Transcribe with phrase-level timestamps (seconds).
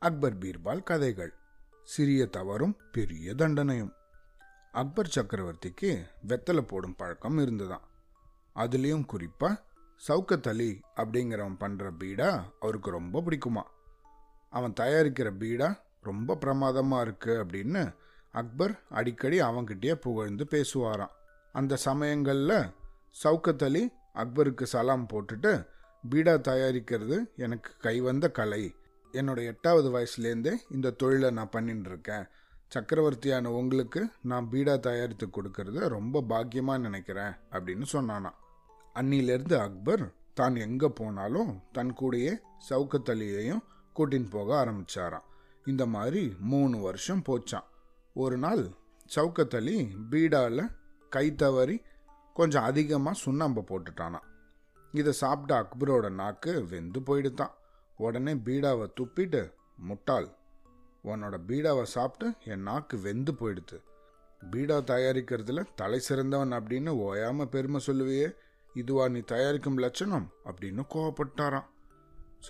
[0.00, 1.32] அக்பர் பீர்பால் கதைகள்.
[1.82, 3.92] சிறிய தவறும் பெரிய தண்டனையும்.
[4.72, 7.80] அக்பர் சக்கரவர்த்திக்கு வெத்தலை போடும் பழக்கம் இருந்ததான்
[8.54, 9.62] அதுலேயும் குறிப்பாக
[10.08, 13.62] சவுக்கத் அலி அப்படிங்கிறவன் பண்ணுற பீடா அவருக்கு ரொம்ப பிடிக்குமா?
[14.50, 17.94] அவன் தயாரிக்கிற பீடா ரொம்ப பிரமாதமாக இருக்கு அப்படின்னு
[18.32, 21.14] அக்பர் அடிக்கடி அவன்கிட்டயே புகழ்ந்து பேசுவாராம்.
[21.52, 22.70] அந்த சமயங்களில்
[23.10, 25.66] சவுக்கத் அலி அக்பருக்கு சலாம் போட்டுட்டு
[26.10, 28.74] பீடா தயாரிக்கிறது எனக்கு கைவந்த கலை
[29.12, 32.26] என்னோட எட்டாவது வயசுலேருந்தே இந்த தொழிலை நான் பண்ணிட்டு இருக்கேன்
[32.68, 38.30] சக்கரவர்த்தியான உங்களுக்கு நான் பீடா தயாரித்து கொடுக்கறது ரொம்ப பாக்கியமாக நினைக்கிறேன் அப்படின்னு சொன்னானா
[38.94, 42.38] அன்னிலேருந்து அக்பர் தான் எங்கே போனாலும் தன் கூடயே
[42.70, 43.64] சவுக்கத்தலியையும்
[43.96, 45.22] கூட்டின்னு போக ஆரம்பிச்சாராம்.
[45.64, 47.64] இந்த மாதிரி மூணு வருஷம் போச்சான்
[48.14, 48.70] ஒரு நாள்
[49.16, 50.76] சவுக்கத் பீடாவில்
[51.10, 51.82] கை தவறி
[52.34, 54.18] கொஞ்சம் அதிகமாக சுண்ணாம்பை போட்டுட்டானா
[54.92, 57.54] இதை சாப்பிட்ட அக்பரோட நாக்கு வெந்து போயிடுதான்
[57.98, 60.28] உடனே பீடாவை துப்பிட்டு முட்டாள்
[61.04, 63.82] உன்னோட பீடாவை சாப்பிட்டு என் நாக்கு வெந்து போயிடுது.
[64.50, 68.32] பீடா தயாரிக்கிறதுல தலை சிறந்தவன் அப்படின்னு ஓயாம பெருமை சொல்லுவியே.
[68.74, 70.30] இதுவா நீ தயாரிக்கும் லட்சணம்?
[70.44, 71.64] அப்படின்னு கோவப்பட்டாராம்.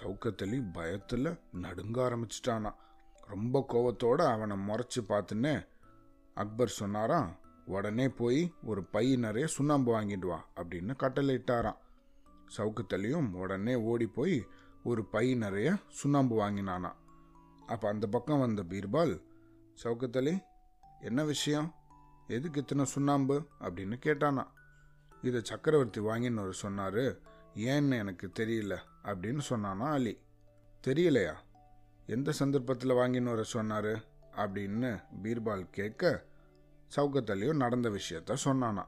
[0.03, 2.75] சவுக்கத்தலி பயத்தில் நடுங்க ஆரம்பிச்சிட்டானா.
[3.27, 5.67] ரொம்ப கோவத்தோடு அவனை முறைச்சி பார்த்துன்னு
[6.35, 11.77] அக்பர் சொன்னாராம் உடனே போய் ஒரு பை நிறைய சுண்ணாம்பு வாங்கிட்டு வா அப்படின்னு கட்டளையிட்டாராம்.
[12.57, 14.47] சவுக்கத்தலியும் உடனே ஓடி போய்
[14.89, 16.93] ஒரு பை நிறைய சுண்ணாம்பு வாங்கினானா.
[17.67, 19.23] அப்போ அந்த பக்கம் வந்த பீர்பால்
[19.83, 20.39] சவுக்கத்தலி
[21.01, 21.75] என்ன விஷயம்?
[22.27, 23.47] எதுக்கு இத்தனை சுண்ணாம்பு?
[23.61, 24.47] அப்படின்னு கேட்டானா.
[25.23, 27.19] இதை சக்கரவர்த்தி வாங்கின்னு ஒரு சொன்னாரு.
[27.55, 30.19] ஏன்னு எனக்கு தெரியல அப்படின்னு சொன்னானா அலி.
[30.87, 31.35] தெரியலையா?
[32.07, 34.03] எந்த சந்தர்ப்பத்தில் வாங்கின்னு வர சொன்னாரு?
[34.33, 36.27] அப்படின்னு பீர்பால் கேட்க
[36.97, 38.85] சவுக்கத்தலியும் நடந்த விஷயத்த சொன்னானா.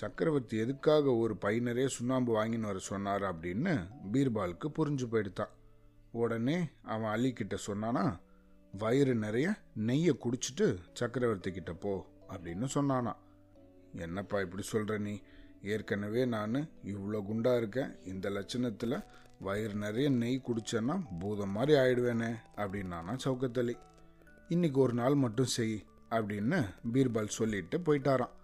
[0.00, 3.72] சக்கரவர்த்தி எதுக்காக ஒரு பையனரே சுண்ணாம்பு வாங்கின்னு வர சொன்னார் அப்படின்னு
[4.12, 5.52] பீர்பாலுக்கு புரிஞ்சு போயிடுத்தான்.
[6.12, 8.04] உடனே அவன் அலி கிட்ட சொன்னானா
[8.72, 9.48] வயிறு நிறைய
[9.86, 11.92] நெய்யை குடிச்சிட்டு சக்கரவர்த்தி கிட்ட போ
[12.28, 13.12] அப்படின்னு சொன்னானா.
[13.96, 15.14] என்னப்பா இப்படி சொல்கிற நீ?
[15.62, 17.92] ஏற்கனவே நான் இவ்வளோ குண்டாக இருக்கேன்.
[18.04, 18.98] இந்த லட்சணத்தில்
[19.40, 23.74] வயிறு நிறைய நெய் குடிச்சேன்னா பூதம் மாதிரி ஆயிடுவேனே அப்படின்னானா சவுக்கத்தலி.
[24.48, 26.58] இன்னைக்கு ஒரு நாள் மட்டும் செய் அப்படின்னு
[26.92, 28.34] பீர்பால் சொல்லிட்டு போயிட்டாரான்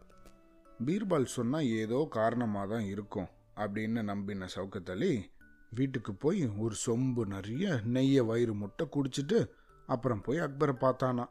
[0.87, 5.31] பீர்பால் சொன்னால் ஏதோ காரணமாக தான் இருக்கும் அப்படின்னு நம்பின சவுக்கத்தலி
[5.71, 9.39] வீட்டுக்கு போய் ஒரு சொம்பு நிறைய நெய்யை வயிறு முட்டை குடிச்சிட்டு
[9.87, 11.25] அப்புறம் போய் அக்பரை பார்த்தானா.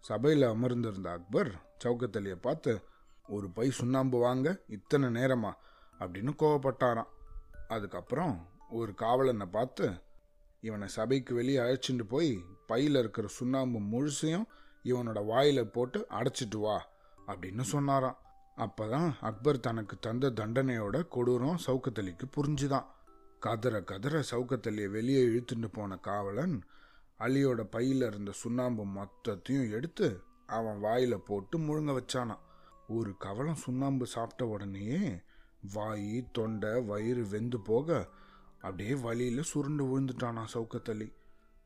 [0.00, 1.50] சபையில் அமர்ந்திருந்த அக்பர்
[1.84, 2.72] சவுக்கத்தலியை பார்த்து
[3.28, 5.52] ஒரு பை சுண்ணாம்பு வாங்க இத்தனை நேரமா?
[6.00, 7.10] அப்படின்னு கோவப்பட்டாராம்.
[7.68, 8.34] அதுக்கப்புறம்
[8.70, 9.86] ஒரு காவலனை பார்த்து
[10.60, 14.46] இவனை சபைக்கு வெளியே அழைச்சிட்டு போய் பையில் இருக்கிற சுண்ணாம்பு முழுசையும்
[14.84, 16.86] இவனோட வாயில போட்டு அடைச்சிட்டு வா
[17.26, 18.18] அப்படின்னு சொன்னாராம்.
[18.56, 22.86] அப்பதான் அக்பர் தனக்கு தந்த தண்டனையோட கொடூரம் சவுக்கத்தலிக்கு புரிஞ்சுதான்.
[23.40, 26.62] கதற கதற சவுக்கத்தலியை வெளியே இழுத்துட்டு போன காவலன்
[27.18, 32.38] அலியோட பையில இருந்த சுண்ணாம்பு மொத்தத்தையும் எடுத்து அவன் வாயில போட்டு முழுங்க வச்சானான்.
[32.88, 35.20] ஒரு கவலம் சுண்ணாம்பு சாப்பிட்ட உடனேயே
[35.72, 38.08] வாய் தொண்டை வயிறு வெந்து போக
[38.60, 41.12] அப்படியே வழியில சுருண்டு விழுந்துட்டானா சவுக்கத்தலி.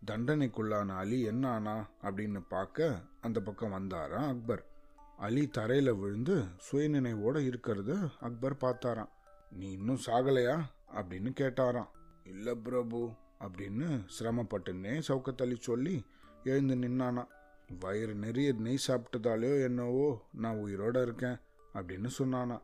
[0.06, 4.64] தண்டனைக்குள்ளான அலி என்ன ஆனா அப்படின்னு பார்க்க அந்த பக்கம் வந்தாரா அக்பர்.
[5.16, 9.08] அலி தரையில் விழுந்து சுயநினைவோடு இருக்கிறத அக்பர் பார்த்தாராம்.
[9.50, 10.60] நீ இன்னும் சாகலையா?
[10.94, 11.88] அப்படின்னு கேட்டாராம்.
[12.24, 13.10] இல்லை பிரபு
[13.40, 16.06] அப்படின்னு சிரமப்பட்டுன்னே சவுக்கத்தலி சொல்லி
[16.44, 17.26] எழுந்து நின்னானா.
[17.80, 21.38] வயிறு நிறைய நெய் சாப்பிட்டதாலேயோ என்னவோ நான் உயிரோட இருக்கேன்
[21.74, 22.60] அப்படின்னு சொன்னானா.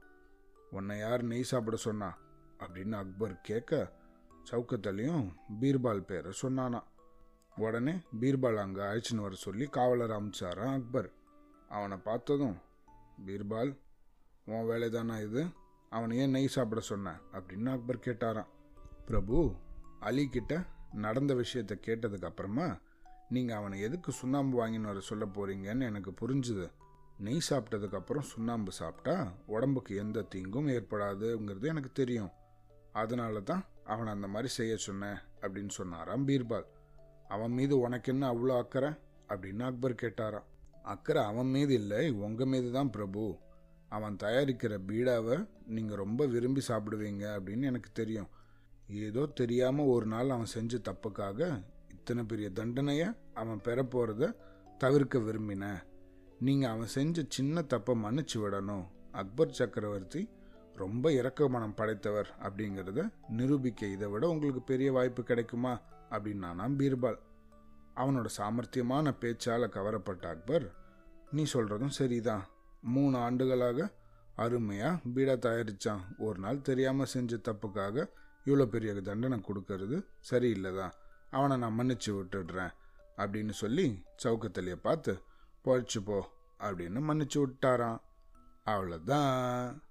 [0.71, 2.19] உன்னை யார் நெய் சாப்பிட சொன்னா?
[2.59, 3.93] அப்படின்னு அக்பர் கேட்க
[4.51, 6.83] சவுக்கத்தலியும் பீர்பால் பேரை சொன்னானா.
[7.57, 11.13] உடனே பீர்பால் அங்கே அழைச்சின்னு வர சொல்லி காவலர் அமிச்சாரான் அக்பர்.
[11.73, 12.57] அவனை பார்த்ததும்
[13.27, 13.79] பீர்பால்
[14.45, 15.47] உன் வேலை தானே இது?
[15.91, 17.19] அவனை ஏன் நெய் சாப்பிட சொன்ன?
[17.33, 18.47] அப்படின்னு அக்பர் கேட்டாராம்.
[19.07, 19.55] பிரபு
[20.01, 22.79] அலி கிட்ட நடந்த விஷயத்தை கேட்டதுக்கு அப்புறமா
[23.29, 26.71] நீங்கள் அவனை எதுக்கு சுண்ணாம்பு வாங்கின்னு வர சொல்ல போறீங்கன்னு எனக்கு புரிஞ்சுது.
[27.19, 32.31] நெய் சாப்பிட்டதுக்கப்புறம் சுண்ணாம்பு சாப்பிட்டா உடம்புக்கு எந்த தீங்கும் ஏற்படாதுங்கிறது எனக்கு தெரியும்.
[32.93, 36.67] அதனால தான் அவனை அந்த மாதிரி செய்ய சொன்னேன் அப்படின்னு சொன்னாராம் பீர்பால்.
[37.29, 38.91] அவன் மீது உனக்கு என்ன அவ்வளோ அக்கறை?
[39.29, 40.51] அப்படின்னு அக்பர் கேட்டாராம்.
[40.83, 43.39] அக்கறை அவன் மீது இல்லை உங்கள் மீது தான் பிரபு.
[43.89, 48.29] அவன் தயாரிக்கிற பீடாவை நீங்கள் ரொம்ப விரும்பி சாப்பிடுவீங்க அப்படின்னு எனக்கு தெரியும்.
[48.89, 54.37] ஏதோ தெரியாமல் ஒரு நாள் அவன் செஞ்ச தப்புக்காக இத்தனை பெரிய தண்டனையை அவன் பெற போகிறத
[54.79, 55.65] தவிர்க்க விரும்பின.
[56.39, 58.87] நீங்கள் அவன் செஞ்ச சின்ன தப்பை மன்னிச்சு விடணும்.
[59.11, 60.29] அக்பர் சக்கரவர்த்தி
[60.75, 65.81] ரொம்ப இறக்க மனம் படைத்தவர் அப்படிங்கிறத நிரூபிக்க இதை விட உங்களுக்கு பெரிய வாய்ப்பு கிடைக்குமா?
[66.11, 67.19] அப்படின்னானா பீர்பால்
[67.97, 70.75] அவனோட சாமர்த்தியமான பேச்சால் கவரப்பட்ட அக்பர்
[71.33, 72.47] நீ சொல்கிறதும் சரிதான்.
[72.83, 73.93] மூணு ஆண்டுகளாக
[74.37, 78.07] அருமையாக பீடா தயாரித்தான் ஒரு நாள் தெரியாமல் செஞ்ச தப்புக்காக
[78.45, 80.93] இவ்வளோ பெரிய தண்டனை கொடுக்கறது சரியில்லைதான்
[81.31, 82.73] அவனை நான் மன்னிச்சு விட்டுடுறேன்.
[83.17, 85.23] அப்படின்னு சொல்லி சவுக்கத்தலியை பார்த்து
[85.65, 88.01] பொழைச்சு போ அப்படின்னு மன்னிச்சு விட்டாராம்.
[88.67, 89.83] அவ்வளோதான்